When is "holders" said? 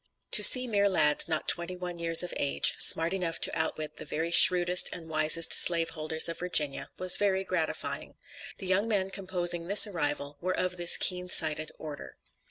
5.91-6.27